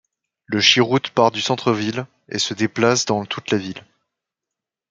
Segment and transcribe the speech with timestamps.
[0.47, 3.85] Le shirout part du centre-ville, et se déplace dans toute la ville.